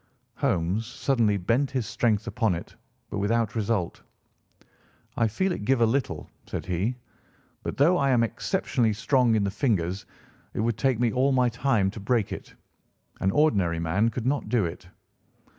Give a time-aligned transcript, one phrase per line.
[0.37, 2.73] Holmes suddenly bent his strength upon it,
[3.11, 4.01] but without result.
[5.15, 6.95] "I feel it give a little," said he;
[7.61, 10.07] "but, though I am exceptionally strong in the fingers,
[10.55, 12.55] it would take me all my time to break it.
[13.19, 14.87] An ordinary man could not do it.